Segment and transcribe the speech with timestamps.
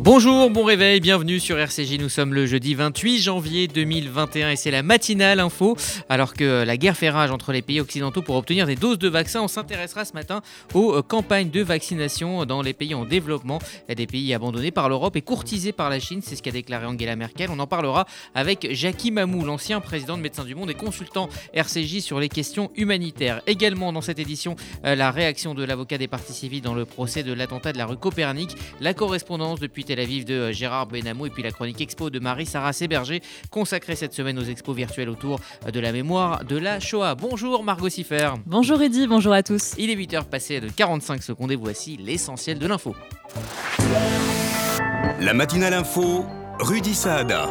[0.00, 1.98] Bonjour, bon réveil, bienvenue sur RCJ.
[1.98, 5.76] Nous sommes le jeudi 28 janvier 2021 et c'est la matinale info.
[6.08, 9.08] Alors que la guerre fait rage entre les pays occidentaux pour obtenir des doses de
[9.08, 10.40] vaccins, on s'intéressera ce matin
[10.72, 13.58] aux euh, campagnes de vaccination dans les pays en développement,
[13.88, 16.20] des pays abandonnés par l'Europe et courtisés par la Chine.
[16.22, 17.50] C'est ce qu'a déclaré Angela Merkel.
[17.52, 18.06] On en parlera
[18.36, 22.70] avec Jackie Mamou, l'ancien président de Médecins du Monde et consultant RCJ sur les questions
[22.76, 23.42] humanitaires.
[23.48, 24.54] Également dans cette édition,
[24.84, 27.86] euh, la réaction de l'avocat des partis civils dans le procès de l'attentat de la
[27.86, 31.80] rue Copernic, la correspondance depuis Tel Aviv de euh, Gérard Benamou et puis la chronique
[31.80, 36.44] expo de Marie-Sarah Séberger, consacrée cette semaine aux expos virtuels autour euh, de la mémoire
[36.44, 37.14] de la Shoah.
[37.14, 38.30] Bonjour Margot Siffer.
[38.46, 39.74] Bonjour Eddy, bonjour à tous.
[39.78, 42.94] Il est 8h passé de 45 secondes et voici l'essentiel de l'info.
[45.20, 46.26] La matinale info,
[46.60, 47.48] Rudy Saada.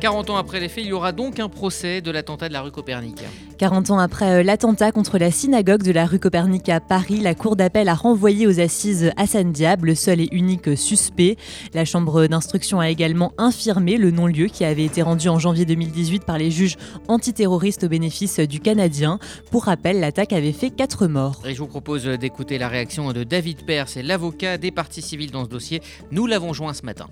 [0.00, 2.62] 40 ans après les faits, il y aura donc un procès de l'attentat de la
[2.62, 3.22] rue Copernic.
[3.60, 7.34] 40 ans après euh, l'attentat contre la synagogue de la rue Copernic à Paris, la
[7.34, 11.36] Cour d'appel a renvoyé aux assises Hassan Diab, le seul et unique suspect.
[11.74, 16.24] La Chambre d'instruction a également infirmé le non-lieu qui avait été rendu en janvier 2018
[16.24, 19.18] par les juges antiterroristes au bénéfice du Canadien.
[19.50, 21.42] Pour rappel, l'attaque avait fait 4 morts.
[21.44, 25.32] Et je vous propose d'écouter la réaction de David Pers, c'est l'avocat des partis civils
[25.32, 25.82] dans ce dossier.
[26.12, 27.08] Nous l'avons joint ce matin.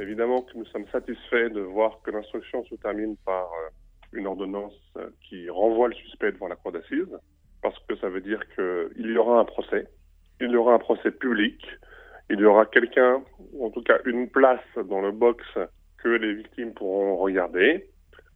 [0.00, 3.70] Évidemment que nous sommes satisfaits de voir que l'instruction se termine par euh,
[4.12, 7.18] une ordonnance euh, qui renvoie le suspect devant la cour d'assises,
[7.62, 9.86] parce que ça veut dire qu'il y aura un procès,
[10.40, 11.64] il y aura un procès public,
[12.30, 15.44] il y aura quelqu'un, ou en tout cas une place dans le box
[16.02, 17.88] que les victimes pourront regarder,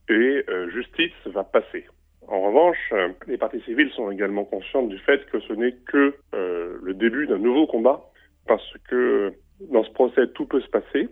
[0.09, 1.87] et euh, justice va passer.
[2.29, 2.93] En revanche,
[3.29, 7.39] les parties civiles sont également conscientes du fait que ce n'est que le début d'un
[7.39, 8.05] nouveau combat,
[8.49, 11.09] parce que dans ce procès, tout peut se passer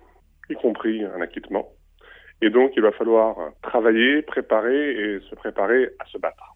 [0.51, 1.69] y compris un acquittement.
[2.45, 6.55] Et donc, il va falloir travailler, préparer et se préparer à se battre.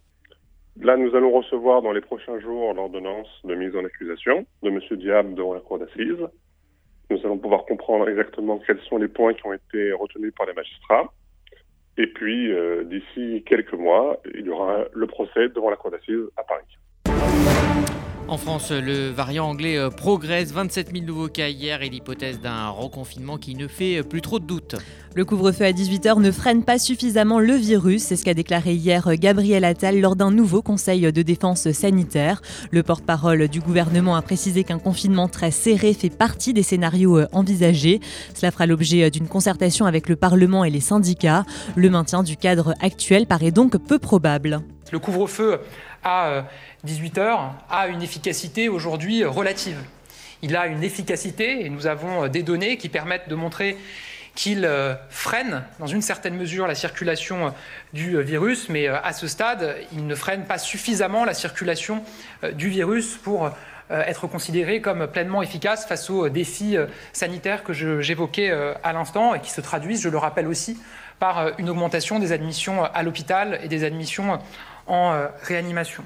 [0.83, 4.81] Là, nous allons recevoir dans les prochains jours l'ordonnance de mise en accusation de M.
[4.99, 6.29] Diab devant la cour d'assises.
[7.09, 10.53] Nous allons pouvoir comprendre exactement quels sont les points qui ont été retenus par les
[10.53, 11.11] magistrats.
[11.97, 16.29] Et puis, euh, d'ici quelques mois, il y aura le procès devant la cour d'assises
[16.37, 16.78] à Paris.
[18.31, 20.53] En France, le variant anglais euh, progresse.
[20.53, 24.45] 27 000 nouveaux cas hier et l'hypothèse d'un reconfinement qui ne fait plus trop de
[24.45, 24.75] doutes.
[25.15, 29.09] Le couvre-feu à 18h ne freine pas suffisamment le virus, c'est ce qu'a déclaré hier
[29.17, 32.43] Gabriel Attal lors d'un nouveau conseil de défense sanitaire.
[32.71, 38.01] Le porte-parole du gouvernement a précisé qu'un confinement très serré fait partie des scénarios envisagés.
[38.35, 41.47] Cela fera l'objet d'une concertation avec le Parlement et les syndicats.
[41.77, 44.61] Le maintien du cadre actuel paraît donc peu probable.
[44.93, 45.59] Le couvre-feu
[46.05, 46.45] à
[46.85, 49.79] 18 euh, heures a une efficacité aujourd'hui relative.
[50.43, 53.77] Il a une efficacité et nous avons euh, des données qui permettent de montrer
[54.35, 57.53] qu'il euh, freine dans une certaine mesure la circulation
[57.93, 62.05] du virus, mais à ce stade, il ne freine pas suffisamment la circulation
[62.53, 63.51] du virus pour
[63.91, 66.77] être considéré comme pleinement efficace face aux défis
[67.15, 68.51] sanitaires que j'évoquais
[68.85, 70.79] à l'instant et qui se traduisent, je le rappelle aussi,
[71.19, 74.39] par une augmentation des admissions à l'hôpital et des admissions
[74.89, 76.03] en euh, réanimation.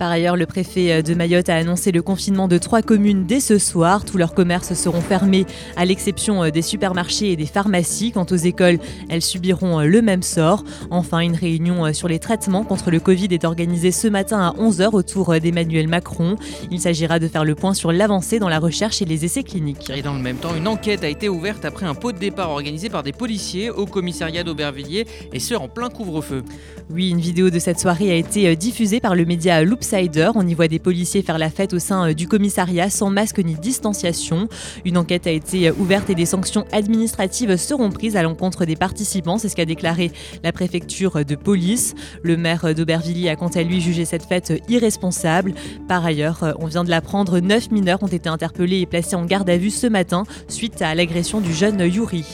[0.00, 3.58] Par ailleurs, le préfet de Mayotte a annoncé le confinement de trois communes dès ce
[3.58, 4.06] soir.
[4.06, 5.44] Tous leurs commerces seront fermés,
[5.76, 8.10] à l'exception euh, des supermarchés et des pharmacies.
[8.10, 8.78] Quant aux écoles,
[9.10, 10.64] elles subiront euh, le même sort.
[10.90, 14.94] Enfin, une réunion sur les traitements contre le Covid est organisée ce matin à 11h
[14.94, 16.36] autour d'Emmanuel Macron.
[16.70, 19.92] Il s'agira de faire le point sur l'avancée dans la recherche et les essais cliniques.
[19.94, 22.48] Et dans le même temps, une enquête a été ouverte après un pot de départ
[22.48, 26.42] organisé par des policiers au commissariat d'Aubervilliers et ce en plein couvre-feu.
[26.88, 29.89] Oui, une vidéo de cette soirée a été diffusée par le média Loops
[30.34, 33.38] on y voit des policiers faire la fête au sein euh, du commissariat sans masque
[33.38, 34.48] ni distanciation.
[34.84, 38.76] Une enquête a été euh, ouverte et des sanctions administratives seront prises à l'encontre des
[38.76, 39.38] participants.
[39.38, 40.12] C'est ce qu'a déclaré
[40.44, 41.94] la préfecture de police.
[42.22, 45.54] Le maire d'Aubervilliers a quant à lui jugé cette fête irresponsable.
[45.88, 49.24] Par ailleurs, euh, on vient de l'apprendre, neuf mineurs ont été interpellés et placés en
[49.24, 52.24] garde à vue ce matin suite à l'agression du jeune Yuri.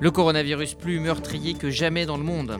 [0.00, 2.58] Le coronavirus plus meurtrier que jamais dans le monde.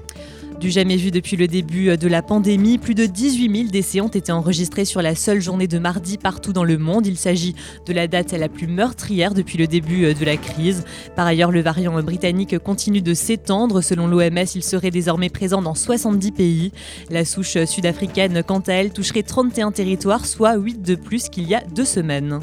[0.60, 4.08] Du jamais vu depuis le début de la pandémie, plus de 18 000 décès ont
[4.08, 7.06] été enregistrés sur la seule journée de mardi partout dans le monde.
[7.06, 7.54] Il s'agit
[7.86, 10.84] de la date la plus meurtrière depuis le début de la crise.
[11.14, 13.82] Par ailleurs, le variant britannique continue de s'étendre.
[13.82, 16.72] Selon l'OMS, il serait désormais présent dans 70 pays.
[17.08, 21.54] La souche sud-africaine, quant à elle, toucherait 31 territoires, soit 8 de plus qu'il y
[21.54, 22.40] a deux semaines.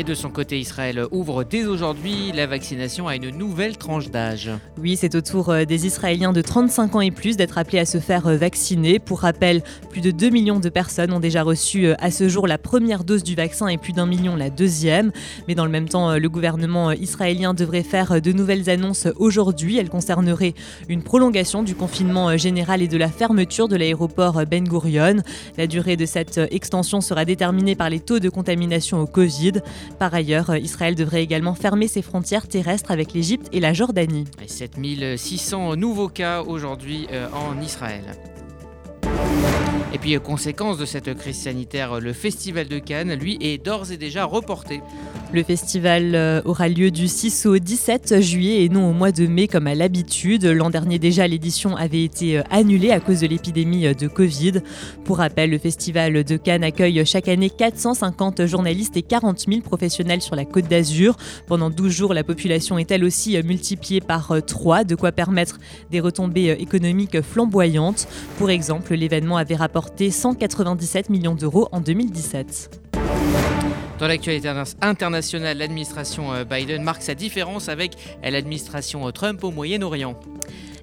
[0.00, 4.50] Et de son côté, Israël ouvre dès aujourd'hui la vaccination à une nouvelle tranche d'âge.
[4.80, 7.84] Oui, c'est au tour euh, des Israéliens de 35 ans et plus d'être appelés à
[7.84, 8.98] se faire euh, vacciner.
[8.98, 12.46] Pour rappel, plus de 2 millions de personnes ont déjà reçu euh, à ce jour
[12.46, 15.12] la première dose du vaccin et plus d'un million la deuxième.
[15.48, 19.76] Mais dans le même temps, le gouvernement israélien devrait faire de nouvelles annonces aujourd'hui.
[19.76, 20.54] Elles concerneraient
[20.88, 25.16] une prolongation du confinement général et de la fermeture de l'aéroport Ben Gurion.
[25.58, 29.60] La durée de cette extension sera déterminée par les taux de contamination au Covid.
[29.98, 34.24] Par ailleurs, Israël devrait également fermer ses frontières terrestres avec l'Égypte et la Jordanie.
[34.46, 38.04] 7600 nouveaux cas aujourd'hui euh, en Israël.
[39.92, 43.96] Et puis, conséquence de cette crise sanitaire, le Festival de Cannes, lui, est d'ores et
[43.96, 44.80] déjà reporté.
[45.32, 49.28] Le festival euh, aura lieu du 6 au 17 juillet et non au mois de
[49.28, 50.44] mai comme à l'habitude.
[50.44, 54.54] L'an dernier déjà, l'édition avait été euh, annulée à cause de l'épidémie euh, de Covid.
[55.04, 60.20] Pour rappel, le festival de Cannes accueille chaque année 450 journalistes et 40 000 professionnels
[60.20, 61.16] sur la côte d'Azur.
[61.46, 65.60] Pendant 12 jours, la population est elle aussi multipliée par 3, de quoi permettre
[65.92, 68.08] des retombées économiques flamboyantes.
[68.36, 72.80] Pour exemple, l'événement avait rapporté 197 millions d'euros en 2017.
[73.98, 74.48] Dans l'actualité
[74.80, 80.14] internationale, l'administration euh, Biden marque sa différence avec l'administration euh, Trump au Moyen-Orient.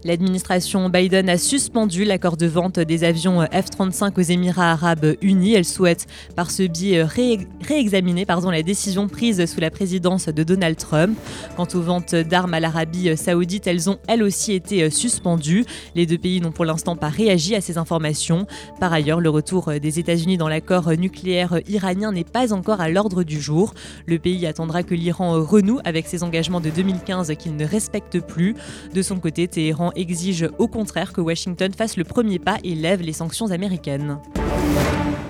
[0.07, 5.53] L'administration Biden a suspendu l'accord de vente des avions F-35 aux Émirats arabes unis.
[5.53, 10.77] Elle souhaite par ce biais réexaminer pardon, la décision prise sous la présidence de Donald
[10.77, 11.19] Trump.
[11.57, 15.65] Quant aux ventes d'armes à l'Arabie saoudite, elles ont elles aussi été suspendues.
[15.93, 18.47] Les deux pays n'ont pour l'instant pas réagi à ces informations.
[18.79, 23.23] Par ailleurs, le retour des États-Unis dans l'accord nucléaire iranien n'est pas encore à l'ordre
[23.23, 23.73] du jour.
[24.05, 28.55] Le pays attendra que l'Iran renoue avec ses engagements de 2015 qu'il ne respecte plus.
[28.93, 33.01] De son côté, Téhéran exige au contraire que Washington fasse le premier pas et lève
[33.01, 34.19] les sanctions américaines.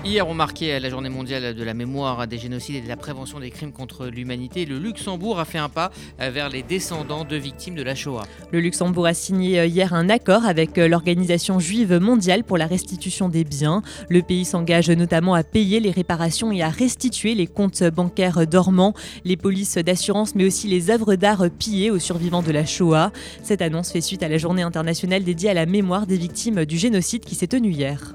[0.08, 3.40] Hier, on marquait la journée mondiale de la mémoire des génocides et de la prévention
[3.40, 4.64] des crimes contre l'humanité.
[4.64, 8.22] Le Luxembourg a fait un pas vers les descendants de victimes de la Shoah.
[8.50, 13.44] Le Luxembourg a signé hier un accord avec l'Organisation juive mondiale pour la restitution des
[13.44, 13.82] biens.
[14.08, 18.94] Le pays s'engage notamment à payer les réparations et à restituer les comptes bancaires dormants,
[19.26, 23.12] les polices d'assurance, mais aussi les œuvres d'art pillées aux survivants de la Shoah.
[23.42, 26.78] Cette annonce fait suite à la journée internationale dédiée à la mémoire des victimes du
[26.78, 28.14] génocide qui s'est tenue hier.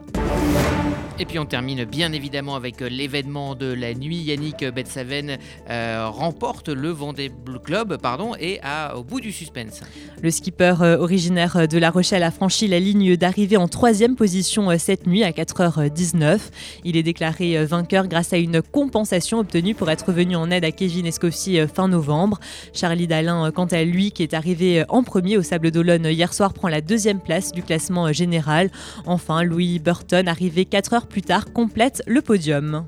[1.19, 4.17] Et puis on termine bien évidemment avec euh, l'événement de la nuit.
[4.17, 5.37] Yannick Betsaven
[5.69, 7.31] euh, remporte le Vendée
[7.63, 9.81] Club pardon, et a au bout du suspense.
[10.23, 14.75] Le skipper euh, originaire de La Rochelle a franchi la ligne d'arrivée en troisième position
[14.79, 16.39] cette nuit à 4h19.
[16.83, 20.71] Il est déclaré vainqueur grâce à une compensation obtenue pour être venu en aide à
[20.71, 22.39] Kevin Escoffier fin novembre.
[22.73, 26.53] Charlie Dalin, quant à lui, qui est arrivé en premier au Sable d'Olonne hier soir,
[26.53, 28.71] prend la deuxième place du classement général.
[29.05, 32.87] Enfin, Louis Burton, arrivé 4 h plus tard, complète le podium.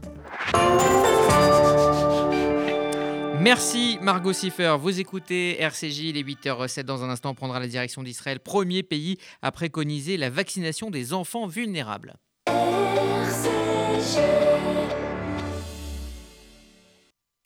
[3.39, 4.75] Merci Margot Siffer.
[4.79, 9.17] Vous écoutez RCJ, les 8h07 dans un instant, on prendra la direction d'Israël, premier pays
[9.41, 12.15] à préconiser la vaccination des enfants vulnérables.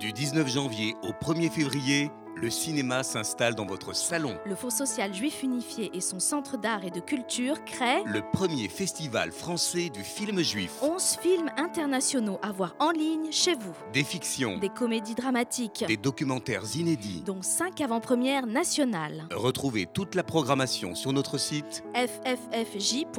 [0.00, 4.36] Du 19 janvier au 1er février, le cinéma s'installe dans votre salon.
[4.44, 8.68] Le Fonds social juif unifié et son centre d'art et de culture créent le premier
[8.68, 10.82] festival français du film juif.
[10.82, 13.74] 11 films internationaux à voir en ligne chez vous.
[13.92, 19.28] Des fictions, des comédies dramatiques, des documentaires inédits, dont 5 avant-premières nationales.
[19.32, 23.18] Retrouvez toute la programmation sur notre site fffj.fr.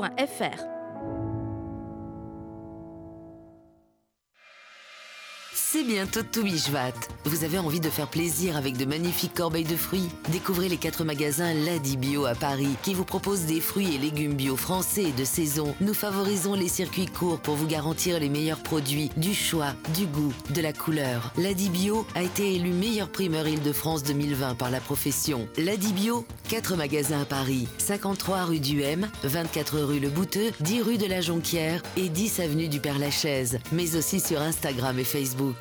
[5.71, 6.93] C'est bientôt Toubichvat.
[7.25, 10.09] Vous avez envie de faire plaisir avec de magnifiques corbeilles de fruits?
[10.29, 14.33] Découvrez les quatre magasins Ladi Bio à Paris qui vous proposent des fruits et légumes
[14.33, 15.75] bio français de saison.
[15.79, 20.33] Nous favorisons les circuits courts pour vous garantir les meilleurs produits, du choix, du goût,
[20.49, 21.31] de la couleur.
[21.37, 25.47] Ladi Bio a été élu meilleur primeur Île-de-France 2020 par la profession.
[25.55, 30.81] Ladi Bio, 4 magasins à Paris, 53 rue du M, 24 rue Le Bouteux, 10
[30.81, 35.59] rue de la Jonquière et 10 avenue du Père-Lachaise, mais aussi sur Instagram et Facebook.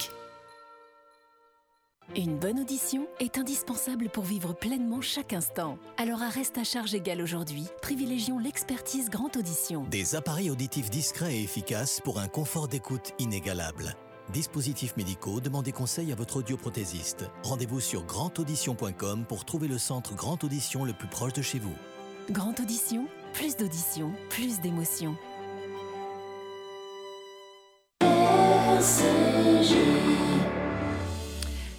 [2.17, 5.77] Une bonne audition est indispensable pour vivre pleinement chaque instant.
[5.99, 9.85] Alors à reste à charge égale aujourd'hui, privilégions l'expertise Grand Audition.
[9.91, 13.95] Des appareils auditifs discrets et efficaces pour un confort d'écoute inégalable.
[14.33, 17.27] Dispositifs médicaux, demandez conseil à votre audioprothésiste.
[17.43, 21.75] Rendez-vous sur grandaudition.com pour trouver le centre Grand Audition le plus proche de chez vous.
[22.31, 25.15] Grand Audition, plus d'audition, plus d'émotion.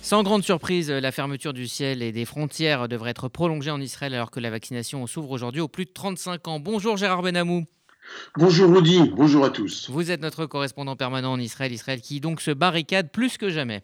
[0.10, 4.16] Sans grande surprise, la fermeture du ciel et des frontières devrait être prolongée en Israël
[4.16, 6.60] alors que la vaccination s'ouvre aujourd'hui aux plus de 35 ans.
[6.60, 7.68] Bonjour Gérard Benamou.
[8.36, 9.88] Bonjour Rudy, bonjour à tous.
[9.88, 13.84] Vous êtes notre correspondant permanent en Israël, Israël qui donc se barricade plus que jamais.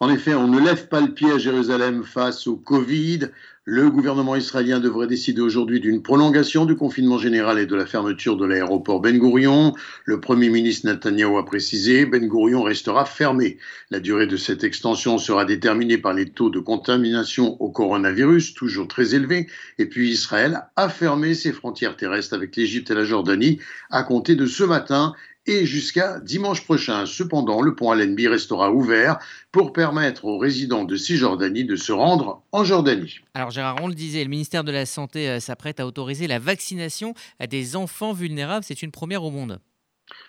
[0.00, 3.28] En effet, on ne lève pas le pied à Jérusalem face au Covid.
[3.72, 8.36] Le gouvernement israélien devrait décider aujourd'hui d'une prolongation du confinement général et de la fermeture
[8.36, 9.74] de l'aéroport Ben Gurion.
[10.06, 13.58] Le Premier ministre Netanyahu a précisé, Ben Gurion restera fermé.
[13.92, 18.88] La durée de cette extension sera déterminée par les taux de contamination au coronavirus, toujours
[18.88, 19.46] très élevés.
[19.78, 24.34] Et puis Israël a fermé ses frontières terrestres avec l'Égypte et la Jordanie à compter
[24.34, 25.14] de ce matin
[25.50, 27.06] et jusqu'à dimanche prochain.
[27.06, 29.18] Cependant, le pont Allenby restera ouvert
[29.50, 33.18] pour permettre aux résidents de Cisjordanie de se rendre en Jordanie.
[33.34, 36.38] Alors Gérard, on le disait, le ministère de la Santé euh, s'apprête à autoriser la
[36.38, 38.64] vaccination à des enfants vulnérables.
[38.64, 39.58] C'est une première au monde.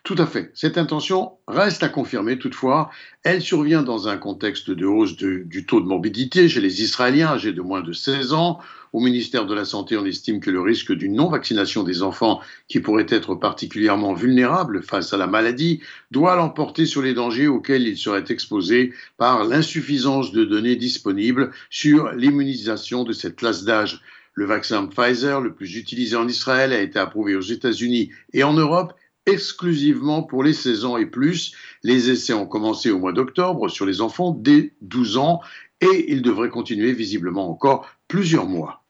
[0.04, 0.50] Tout à fait.
[0.56, 2.90] Cette intention reste à confirmer toutefois.
[3.22, 7.54] Elle survient dans un contexte de hausse du taux de morbidité chez les Israéliens âgés
[7.54, 8.60] de moins de 16 ans.
[8.94, 12.80] Au ministère de la Santé, on estime que le risque d'une non-vaccination des enfants, qui
[12.80, 17.98] pourraient être particulièrement vulnérables face à la maladie, doit l'emporter sur les dangers auxquels ils
[17.98, 24.02] seraient exposés par l'insuffisance de données disponibles sur l'immunisation de cette classe d'âge.
[24.34, 28.54] Le vaccin Pfizer, le plus utilisé en Israël, a été approuvé aux États-Unis et en
[28.54, 28.94] Europe
[29.32, 31.54] exclusivement pour les 16 ans et plus.
[31.84, 35.42] Les essais ont commencé au mois d'octobre sur les enfants dès 12 ans
[35.82, 38.84] et ils devraient continuer visiblement encore plusieurs mois.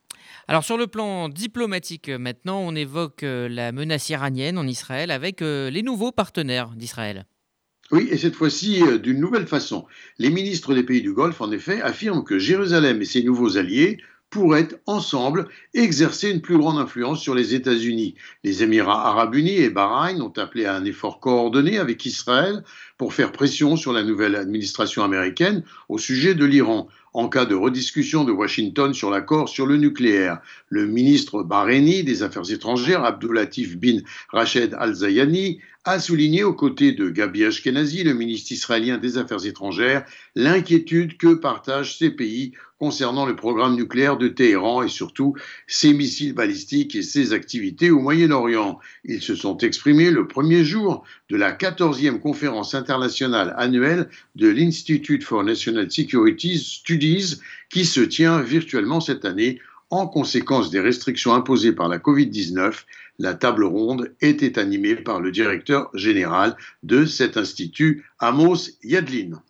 [0.47, 5.41] Alors sur le plan diplomatique maintenant, on évoque euh, la menace iranienne en Israël avec
[5.41, 7.25] euh, les nouveaux partenaires d'Israël.
[7.91, 9.85] Oui, et cette fois-ci euh, d'une nouvelle façon.
[10.17, 13.97] Les ministres des pays du Golfe, en effet, affirment que Jérusalem et ses nouveaux alliés
[14.31, 18.15] pourraient ensemble exercer une plus grande influence sur les États-Unis.
[18.43, 22.63] Les Émirats arabes unis et Bahreïn ont appelé à un effort coordonné avec Israël
[22.97, 27.55] pour faire pression sur la nouvelle administration américaine au sujet de l'Iran en cas de
[27.55, 30.39] rediscussion de Washington sur l'accord sur le nucléaire.
[30.69, 33.97] Le ministre bahreïni des Affaires étrangères, Abdulatif bin
[34.31, 40.05] Rached Al-Zayani, a souligné aux côtés de Gabi Ashkenazi, le ministre israélien des Affaires étrangères,
[40.35, 45.35] l'inquiétude que partagent ces pays concernant le programme nucléaire de Téhéran et surtout
[45.67, 48.79] ses missiles balistiques et ses activités au Moyen-Orient.
[49.05, 55.23] Ils se sont exprimés le premier jour de la 14e conférence internationale annuelle de l'Institute
[55.23, 57.39] for National Security Studies
[57.71, 59.59] qui se tient virtuellement cette année
[59.91, 62.85] en conséquence des restrictions imposées par la Covid-19
[63.19, 69.43] la table ronde était animée par le directeur général de cet institut, Amos Yadlin.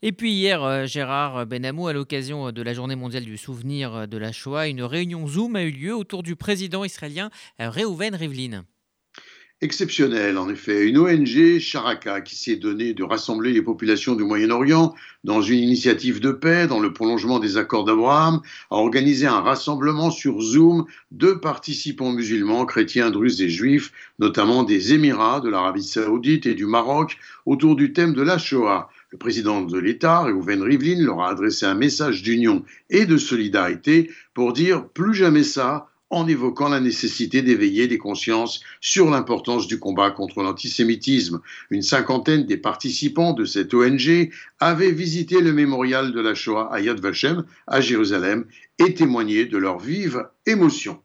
[0.00, 4.16] Et puis hier, euh, Gérard Benamou, à l'occasion de la journée mondiale du souvenir de
[4.16, 8.64] la Shoah, une réunion Zoom a eu lieu autour du président israélien Reuven Rivlin
[9.60, 10.86] exceptionnel, en effet.
[10.86, 16.20] Une ONG, Sharaka, qui s'est donné de rassembler les populations du Moyen-Orient dans une initiative
[16.20, 21.32] de paix, dans le prolongement des accords d'Abraham, a organisé un rassemblement sur Zoom de
[21.32, 27.18] participants musulmans, chrétiens, druzes et juifs, notamment des Émirats, de l'Arabie saoudite et du Maroc,
[27.44, 28.90] autour du thème de la Shoah.
[29.10, 34.10] Le président de l'État, Reuven Rivlin, leur a adressé un message d'union et de solidarité
[34.34, 39.78] pour dire plus jamais ça, en évoquant la nécessité d'éveiller des consciences sur l'importance du
[39.78, 41.40] combat contre l'antisémitisme.
[41.70, 46.80] Une cinquantaine des participants de cette ONG avaient visité le mémorial de la Shoah à
[46.80, 48.46] Yad Vashem, à Jérusalem,
[48.78, 51.00] et témoigné de leur vive émotion.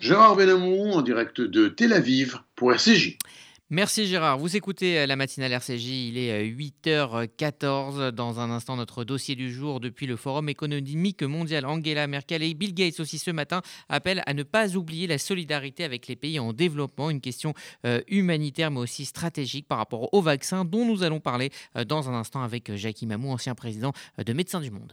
[0.00, 3.18] Gérard Benamou en direct de Tel Aviv pour RCJ.
[3.68, 4.38] Merci Gérard.
[4.38, 7.98] Vous écoutez euh, la matinale RCJ, il est 8h14.
[7.98, 11.66] Euh, Dans un instant, notre dossier du jour depuis le Forum économique mondial.
[11.66, 15.82] Angela Merkel et Bill Gates aussi ce matin appellent à ne pas oublier la solidarité
[15.82, 17.54] avec les pays en développement, une question
[17.84, 21.50] euh, humanitaire mais aussi stratégique par rapport au vaccin dont nous allons parler
[21.88, 23.92] dans un instant avec Jackie Mamou, ancien président
[24.24, 24.92] de Médecins du Monde.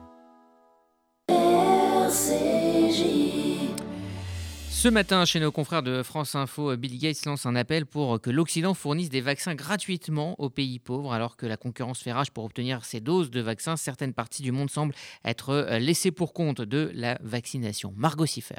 [4.81, 8.31] Ce matin, chez nos confrères de France Info, Bill Gates lance un appel pour que
[8.31, 12.45] l'Occident fournisse des vaccins gratuitement aux pays pauvres, alors que la concurrence fait rage pour
[12.45, 13.77] obtenir ces doses de vaccins.
[13.77, 17.93] Certaines parties du monde semblent être laissées pour compte de la vaccination.
[17.95, 18.55] Margot Siffer.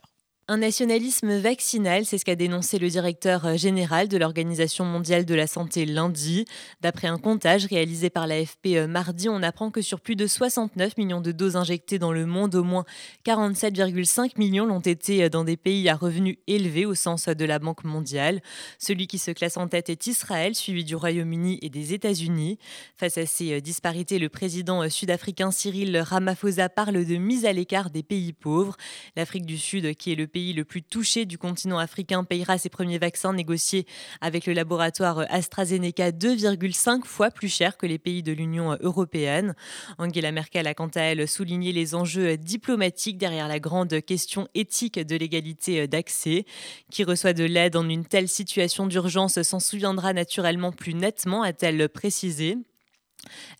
[0.48, 5.36] Un nationalisme vaccinal, c'est ce qu'a dénoncé le directeur euh, général de l'Organisation mondiale de
[5.36, 6.46] la santé lundi.
[6.80, 10.96] D'après un comptage réalisé par l'AFP euh, mardi, on apprend que sur plus de 69
[10.96, 12.84] millions de doses injectées dans le monde, au moins
[13.24, 17.60] 47,5 millions l'ont été euh, dans des pays à revenus élevés au sens de la
[17.60, 18.42] Banque mondiale.
[18.80, 22.58] Celui qui se classe en tête est Israël, suivi du Royaume-Uni et des États-Unis.
[22.96, 28.02] Face à ces disparités, le président sud-africain Cyril Ramaphosa parle de mise à l'écart des
[28.02, 28.76] pays pauvres.
[29.14, 32.70] L'Afrique du Sud, qui est le pays le plus touché du continent africain payera ses
[32.70, 33.86] premiers vaccins négociés
[34.20, 39.54] avec le laboratoire AstraZeneca 2,5 fois plus cher que les pays de l'Union européenne.
[39.98, 44.98] Angela Merkel a quant à elle souligné les enjeux diplomatiques derrière la grande question éthique
[44.98, 46.46] de l'égalité d'accès.
[46.90, 51.88] Qui reçoit de l'aide en une telle situation d'urgence s'en souviendra naturellement plus nettement, a-t-elle
[51.88, 52.56] précisé.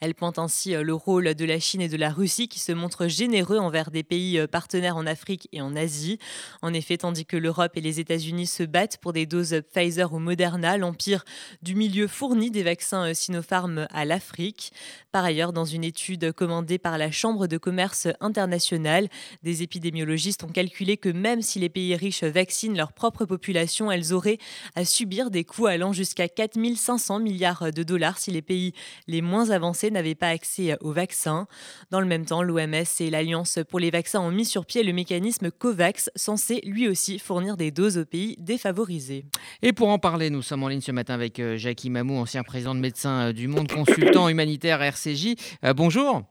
[0.01, 2.73] Elle pointe ainsi euh, le rôle de la Chine et de la Russie qui se
[2.73, 6.19] montrent généreux envers des pays euh, partenaires en Afrique et en Asie.
[6.63, 10.19] En effet, tandis que l'Europe et les États-Unis se battent pour des doses Pfizer ou
[10.19, 11.25] Moderna, l'empire
[11.63, 14.73] du milieu fournit des vaccins euh, Sinopharm à l'Afrique.
[15.13, 19.09] Par ailleurs, dans une étude commandée par la Chambre de commerce internationale,
[19.43, 24.13] des épidémiologistes ont calculé que même si les pays riches vaccinent leur propre population, elles
[24.13, 24.39] auraient
[24.75, 28.73] à subir des coûts allant jusqu'à 4500 milliards de dollars si les pays
[29.07, 31.47] les moins avancés n'avaient pas accès aux vaccins.
[31.91, 34.93] Dans le même temps, l'OMS et l'Alliance pour les vaccins ont mis sur pied le
[34.93, 39.25] mécanisme COVAX, censé lui aussi fournir des doses aux pays défavorisés.
[39.63, 42.43] Et pour en parler, nous sommes en ligne ce matin avec euh, Jackie Mamou, ancien
[42.43, 45.35] président de Médecins euh, du Monde, consultant humanitaire RCJ.
[45.65, 46.23] Euh, bonjour.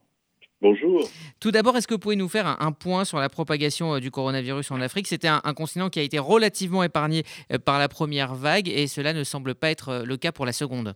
[0.60, 1.08] Bonjour.
[1.40, 4.70] Tout d'abord, est-ce que vous pouvez nous faire un, point sur la propagation du coronavirus
[4.70, 5.08] en Afrique?
[5.08, 7.24] C'était un, continent qui a été relativement épargné
[7.64, 10.94] par la première vague et cela ne semble pas être le cas pour la seconde.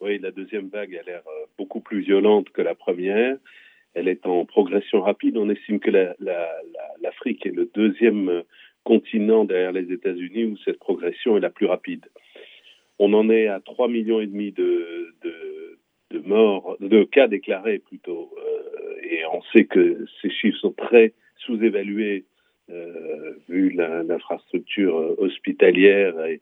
[0.00, 3.36] Oui, la deuxième vague a l'air euh, beaucoup plus violente que la première.
[3.92, 5.36] Elle est en progression rapide.
[5.36, 5.90] On estime que
[7.02, 8.42] l'Afrique est le deuxième euh,
[8.82, 12.06] continent derrière les États-Unis où cette progression est la plus rapide.
[12.98, 18.32] On en est à 3 millions et demi de, de, morts, de cas déclarés plutôt,
[18.38, 21.12] euh, et on sait que ces chiffres sont très
[21.44, 22.24] sous-évalués
[23.48, 26.40] vu l'infrastructure hospitalière et,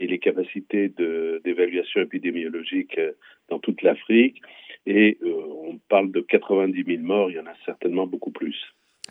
[0.00, 3.12] et les capacités d'évaluation épidémiologique euh,
[3.48, 4.40] dans toute l'Afrique.
[4.86, 5.32] Et euh,
[5.66, 8.56] on parle de 90 000 morts, il y en a certainement beaucoup plus.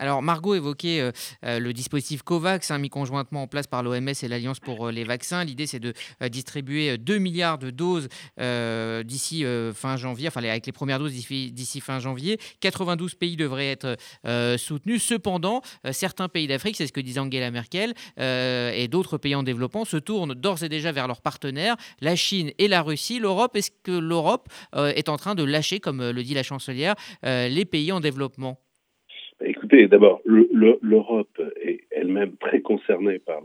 [0.00, 1.12] Alors Margot évoquait euh,
[1.44, 4.90] euh, le dispositif COVAX, hein, mis conjointement en place par l'OMS et l'Alliance pour euh,
[4.90, 5.44] les vaccins.
[5.44, 5.92] L'idée, c'est de
[6.28, 8.08] distribuer 2 milliards de doses
[9.04, 12.38] d'ici fin janvier, enfin avec les premières doses d'ici fin janvier.
[12.60, 13.96] 92 pays devraient être
[14.56, 15.02] soutenus.
[15.02, 15.60] Cependant,
[15.92, 19.98] certains pays d'Afrique, c'est ce que disait Angela Merkel, et d'autres pays en développement se
[19.98, 23.18] tournent d'ores et déjà vers leurs partenaires, la Chine et la Russie.
[23.18, 27.64] L'Europe, est-ce que l'Europe est en train de lâcher, comme le dit la chancelière, les
[27.64, 28.58] pays en développement?
[29.72, 33.40] D'abord, l'Europe est elle-même très concernée par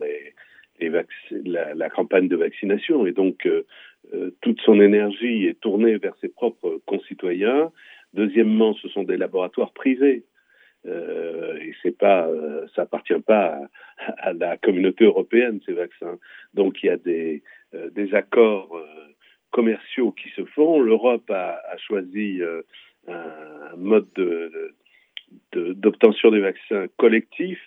[0.79, 3.65] la, campagne de vaccination et donc euh,
[4.13, 7.71] euh, toute son énergie est tournée vers ses propres concitoyens.
[8.13, 10.23] Deuxièmement, ce sont des laboratoires privés.
[10.87, 12.29] Euh, et ça
[12.77, 13.59] appartient pas
[14.17, 16.17] à, la communauté européenne ces vaccins.
[16.53, 17.43] Donc il y a des,
[18.13, 18.79] accords
[19.51, 20.81] commerciaux qui se font.
[20.81, 22.41] L'Europe a, choisi
[23.07, 24.75] un mode de,
[25.53, 27.61] d'obtention des vaccins collectifs,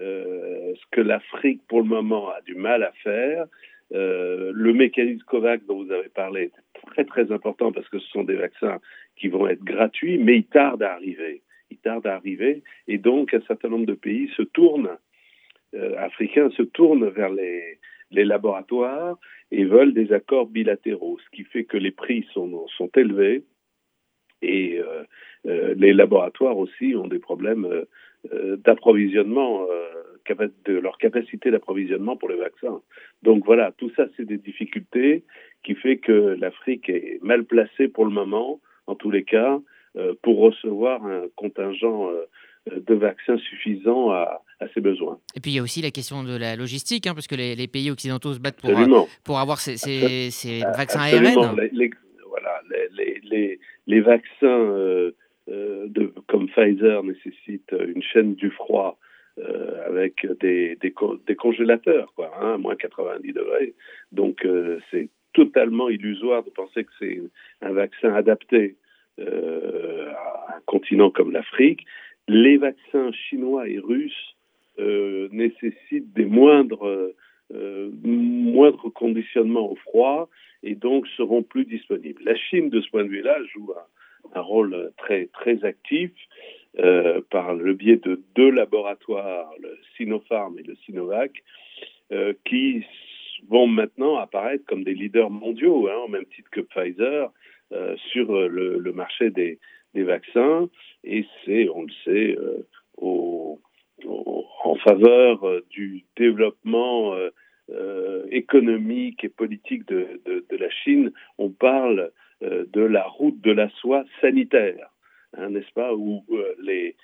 [0.00, 3.46] euh, ce que l'Afrique pour le moment a du mal à faire.
[3.92, 6.52] Euh, le mécanisme COVAX dont vous avez parlé est
[6.90, 8.78] très très important parce que ce sont des vaccins
[9.16, 11.42] qui vont être gratuits, mais ils tardent à arriver.
[11.70, 14.96] Ils tardent à arriver et donc un certain nombre de pays se tournent,
[15.74, 17.78] euh, africains se tournent vers les,
[18.12, 19.18] laboratoires
[19.52, 23.44] et veulent des accords bilatéraux, ce qui fait que les prix sont élevés
[24.42, 25.04] et euh,
[25.46, 27.66] euh, les laboratoires aussi ont des problèmes
[28.32, 29.66] euh, d'approvisionnement,
[30.66, 32.80] de leur capacité d'approvisionnement pour les vaccins.
[33.22, 35.24] Donc voilà, tout ça, c'est des difficultés
[35.64, 39.58] qui fait que l'Afrique est mal placée pour le moment, en tous les cas,
[40.22, 42.10] pour recevoir un contingent
[42.70, 44.42] de vaccins suffisant à,
[44.74, 45.18] ses besoins.
[45.34, 47.66] Et puis il y a aussi la question de la logistique, hein, parce que les,
[47.66, 51.56] pays occidentaux se battent pour, pour avoir ces, ces, vaccins ARN.
[51.72, 51.90] Les,
[52.28, 52.60] voilà,
[53.30, 55.12] les, vaccins euh,
[55.48, 55.88] euh,
[56.28, 58.98] comme Pfizer nécessitent une chaîne du froid
[59.38, 60.76] euh, avec des,
[61.38, 63.74] congélateurs, hein, moins 90 degrés.
[64.12, 64.46] Donc
[64.90, 67.20] c'est totalement illusoire de penser que c'est
[67.62, 68.76] un vaccin adapté
[69.18, 71.86] à un continent comme l'Afrique.
[72.28, 74.36] Les vaccins chinois et russes
[74.78, 77.12] nécessitent des moindres,
[77.52, 80.28] moindres conditionnements au froid
[80.62, 82.22] et donc seront plus disponibles.
[82.24, 83.72] La Chine, de ce point de vue-là, joue
[84.34, 86.10] un, rôle très, très actif
[86.78, 91.42] euh, par le biais de deux laboratoires, le Sinopharm et le Sinovac,
[92.12, 92.84] euh, qui
[93.48, 97.32] vont maintenant apparaître comme des leaders mondiaux, hein, au même titre que Pfizer,
[97.72, 99.58] euh, sur le, marché des,
[99.94, 100.68] vaccins.
[101.04, 103.60] Et c'est, on le sait, euh, au,
[104.70, 107.30] en faveur euh, du développement euh,
[107.70, 112.10] euh, économique et politique de, la Chine, on parle
[112.42, 114.88] de la route de la soie sanitaire,
[115.36, 116.24] hein, n'est-ce pas, où
[116.62, 116.96] les,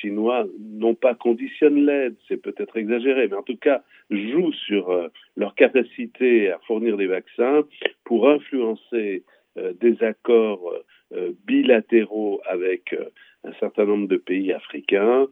[0.00, 5.54] Chinois non pas conditionnent l'aide, c'est peut-être exagéré, mais en tout cas jouent sur leur
[5.54, 7.62] capacité à fournir des vaccins
[8.04, 9.22] pour influencer
[9.56, 10.74] des accords
[11.46, 12.94] bilatéraux avec
[13.44, 15.28] un certain nombre de pays africains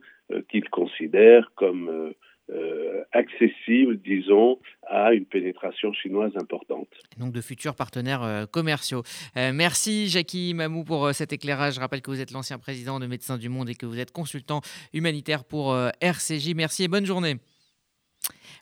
[0.49, 2.15] qu'ils considèrent comme
[2.51, 6.89] euh, accessible, disons, à une pénétration chinoise importante.
[7.19, 9.03] Donc de futurs partenaires euh, commerciaux.
[9.37, 11.75] Euh, merci Jackie Mamou pour cet éclairage.
[11.75, 14.13] Je rappelle que vous êtes l'ancien président de Médecins du Monde et que vous êtes
[14.13, 14.63] consultant
[14.95, 16.55] humanitaire pour RCJ.
[16.55, 17.37] Merci et bonne journée.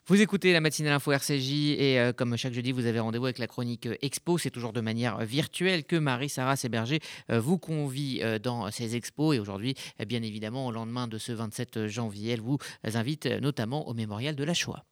[0.09, 3.39] Vous écoutez la matinale info RCJ et euh, comme chaque jeudi, vous avez rendez-vous avec
[3.39, 4.37] la chronique euh, Expo.
[4.37, 9.35] C'est toujours de manière euh, virtuelle que Marie-Sarah Séberger vous convie dans ces expos.
[9.35, 9.75] Et aujourd'hui,
[10.07, 14.45] bien évidemment, au lendemain de ce 27 janvier, elle vous invite notamment au mémorial de
[14.45, 14.85] la Shoah.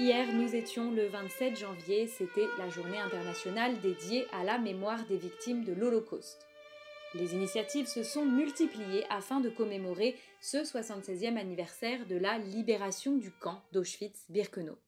[0.00, 5.18] Hier, nous étions le 27 janvier, c'était la journée internationale dédiée à la mémoire des
[5.18, 6.46] victimes de l'Holocauste.
[7.12, 13.30] Les initiatives se sont multipliées afin de commémorer ce 76e anniversaire de la libération du
[13.30, 14.78] camp d'Auschwitz-Birkenau.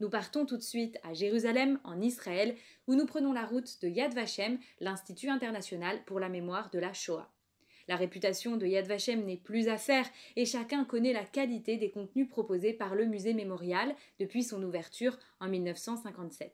[0.00, 2.54] Nous partons tout de suite à Jérusalem, en Israël,
[2.86, 6.92] où nous prenons la route de Yad Vashem, l'Institut international pour la mémoire de la
[6.92, 7.31] Shoah.
[7.88, 11.90] La réputation de Yad Vashem n'est plus à faire et chacun connaît la qualité des
[11.90, 16.52] contenus proposés par le musée mémorial depuis son ouverture en 1957.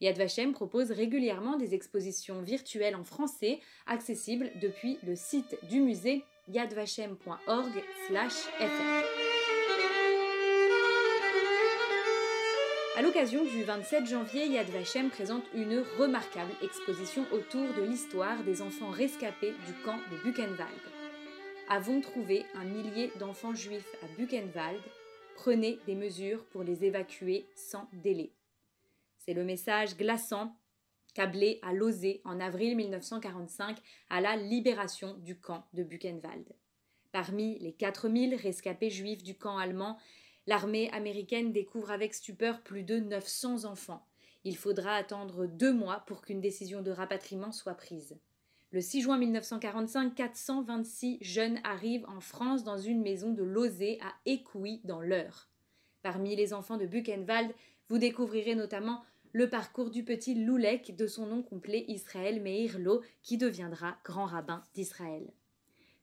[0.00, 6.22] Yad Vashem propose régulièrement des expositions virtuelles en français accessibles depuis le site du musée
[6.48, 9.25] yadvashem.org/fr.
[12.96, 18.62] À l'occasion du 27 janvier, Yad Vashem présente une remarquable exposition autour de l'histoire des
[18.62, 20.80] enfants rescapés du camp de Buchenwald.
[21.68, 24.80] Avons trouvé un millier d'enfants juifs à Buchenwald.
[25.34, 28.32] Prenez des mesures pour les évacuer sans délai.
[29.18, 30.56] C'est le message glaçant
[31.12, 33.76] câblé à Lozé en avril 1945
[34.08, 36.46] à la libération du camp de Buchenwald.
[37.12, 39.98] Parmi les 4000 rescapés juifs du camp allemand,
[40.46, 44.06] l'armée américaine découvre avec stupeur plus de 900 enfants.
[44.44, 48.16] Il faudra attendre deux mois pour qu'une décision de rapatriement soit prise.
[48.72, 54.12] Le 6 juin 1945, 426 jeunes arrivent en France dans une maison de Lozé à
[54.24, 55.48] Écouy dans l'Eure.
[56.02, 57.52] Parmi les enfants de Buchenwald,
[57.88, 63.02] vous découvrirez notamment le parcours du petit Loulek de son nom complet Israël Meir Lo,
[63.22, 65.32] qui deviendra grand rabbin d'Israël.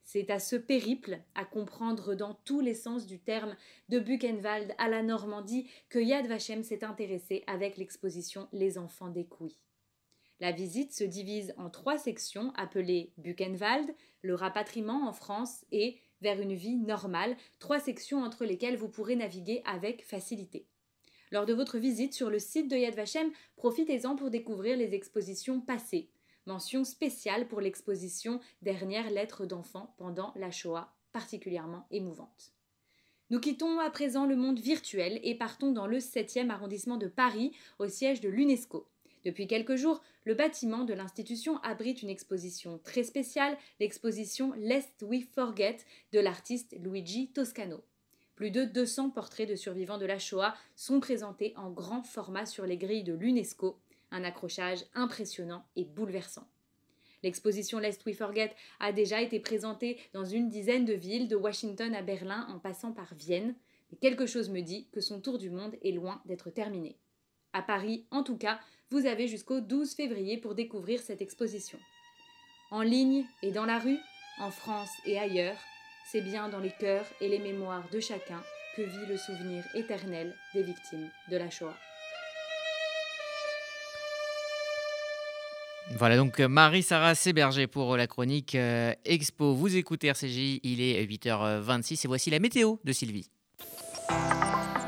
[0.04, 3.56] C'est à ce périple, à comprendre dans tous les sens du terme,
[3.88, 9.56] de Buchenwald à la Normandie, que Yad Vashem s'est intéressé avec l'exposition Les enfants d'Écouy.
[10.40, 16.40] La visite se divise en trois sections appelées Buchenwald, le rapatriement en France et vers
[16.40, 20.66] une vie normale, trois sections entre lesquelles vous pourrez naviguer avec facilité.
[21.30, 25.60] Lors de votre visite sur le site de Yad Vashem, profitez-en pour découvrir les expositions
[25.60, 26.10] passées,
[26.46, 32.52] Mention spéciale pour l'exposition Dernière lettre d'enfant pendant la Shoah, particulièrement émouvante.
[33.30, 37.52] Nous quittons à présent le monde virtuel et partons dans le 7e arrondissement de Paris,
[37.78, 38.86] au siège de l'UNESCO.
[39.24, 45.24] Depuis quelques jours, le bâtiment de l'institution abrite une exposition très spéciale, l'exposition Lest We
[45.34, 45.78] Forget
[46.12, 47.82] de l'artiste Luigi Toscano.
[48.34, 52.66] Plus de 200 portraits de survivants de la Shoah sont présentés en grand format sur
[52.66, 53.78] les grilles de l'UNESCO
[54.14, 56.48] un accrochage impressionnant et bouleversant.
[57.22, 61.94] L'exposition Lest We Forget a déjà été présentée dans une dizaine de villes, de Washington
[61.94, 63.54] à Berlin en passant par Vienne,
[63.90, 66.96] mais quelque chose me dit que son tour du monde est loin d'être terminé.
[67.52, 71.78] À Paris, en tout cas, vous avez jusqu'au 12 février pour découvrir cette exposition.
[72.70, 73.98] En ligne et dans la rue,
[74.38, 75.58] en France et ailleurs,
[76.10, 78.42] c'est bien dans les cœurs et les mémoires de chacun
[78.76, 81.76] que vit le souvenir éternel des victimes de la Shoah.
[85.90, 89.54] Voilà donc euh, Marie-Sarah Séberger pour euh, la chronique euh, Expo.
[89.54, 93.28] Vous écoutez RCJ, il est 8h26 et voici la météo de Sylvie.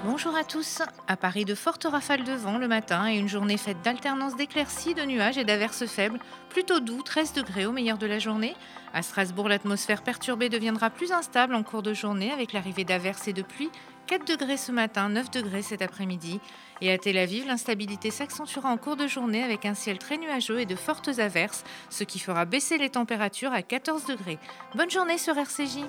[0.04, 0.82] Bonjour à tous.
[1.06, 4.94] À Paris, de fortes rafales de vent le matin et une journée faite d'alternance d'éclaircies,
[4.94, 6.18] de nuages et d'averses faibles.
[6.48, 8.54] Plutôt doux, 13 degrés au meilleur de la journée.
[8.94, 13.32] À Strasbourg, l'atmosphère perturbée deviendra plus instable en cours de journée avec l'arrivée d'averses et
[13.32, 13.70] de pluie.
[14.06, 16.40] 4 degrés ce matin, 9 degrés cet après-midi.
[16.80, 20.60] Et à Tel Aviv, l'instabilité s'accentuera en cours de journée avec un ciel très nuageux
[20.60, 24.38] et de fortes averses, ce qui fera baisser les températures à 14 degrés.
[24.74, 25.80] Bonne journée sur RCJ.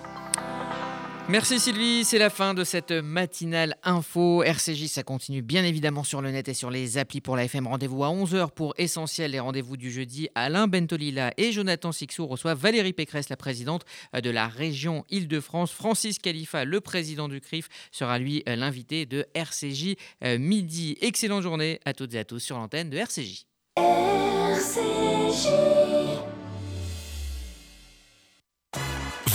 [1.29, 4.43] Merci Sylvie, c'est la fin de cette matinale info.
[4.43, 7.67] RCJ, ça continue bien évidemment sur le net et sur les applis pour la FM.
[7.67, 10.29] Rendez-vous à 11h pour Essentiel, les rendez-vous du jeudi.
[10.35, 15.73] Alain Bentolila et Jonathan Sixou reçoivent Valérie Pécresse, la présidente de la région Île-de-France.
[15.73, 20.97] Francis Khalifa, le président du CRIF, sera lui l'invité de RCJ euh, midi.
[21.01, 23.47] Excellente journée à toutes et à tous sur l'antenne de RCJ.
[23.75, 25.47] RCJ.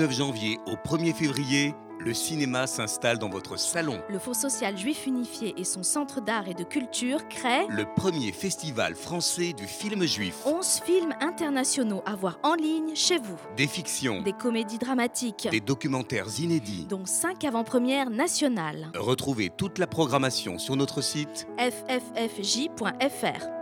[0.00, 4.00] 19 janvier au 1er février, le cinéma s'installe dans votre salon.
[4.08, 8.32] Le Fonds social juif unifié et son centre d'art et de culture créent Le premier
[8.32, 10.36] festival français du film juif.
[10.46, 13.36] 11 films internationaux à voir en ligne chez vous.
[13.58, 16.86] Des fictions, Des comédies dramatiques, des documentaires inédits.
[16.88, 18.90] dont 5 avant-premières nationales.
[18.96, 23.59] Retrouvez toute la programmation sur notre site fffj.fr.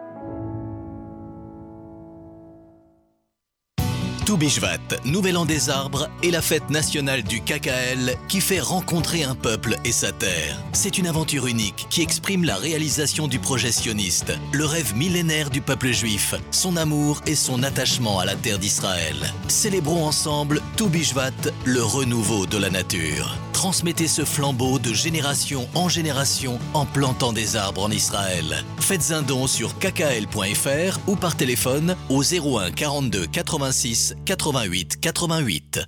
[4.28, 9.34] Toubishvat, Nouvel An des Arbres, est la fête nationale du KKL qui fait rencontrer un
[9.34, 10.62] peuple et sa terre.
[10.74, 15.62] C'est une aventure unique qui exprime la réalisation du projet sioniste, le rêve millénaire du
[15.62, 19.16] peuple juif, son amour et son attachement à la terre d'Israël.
[19.48, 21.30] Célébrons ensemble Toubishvat,
[21.64, 23.34] le renouveau de la nature.
[23.58, 28.62] Transmettez ce flambeau de génération en génération en plantant des arbres en Israël.
[28.78, 35.80] Faites un don sur kkl.fr ou par téléphone au 01 42 86 88 88.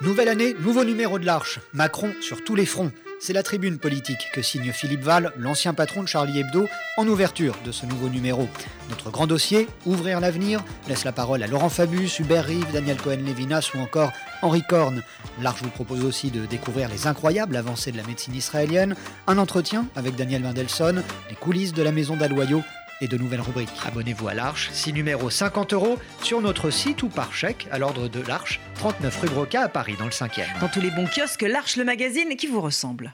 [0.00, 1.58] Nouvelle année, nouveau numéro de l'Arche.
[1.72, 2.92] Macron sur tous les fronts.
[3.20, 7.56] C'est la tribune politique que signe Philippe Val, l'ancien patron de Charlie Hebdo, en ouverture
[7.64, 8.48] de ce nouveau numéro.
[8.90, 13.72] Notre grand dossier, Ouvrir l'avenir, laisse la parole à Laurent Fabius, Hubert Rive, Daniel Cohen-Levinas
[13.74, 15.02] ou encore Henri Korn.
[15.42, 18.94] L'Arche vous propose aussi de découvrir les incroyables avancées de la médecine israélienne,
[19.26, 22.62] un entretien avec Daniel Mendelssohn, les coulisses de la maison d'Aloyau
[23.00, 23.68] et de nouvelles rubriques.
[23.86, 28.08] Abonnez-vous à l'Arche, 6 numéros 50 euros, sur notre site ou par chèque à l'ordre
[28.08, 30.60] de l'Arche, 39 rue Broca à Paris, dans le 5e.
[30.60, 33.12] Dans tous les bons kiosques, l'Arche le magazine qui vous ressemble.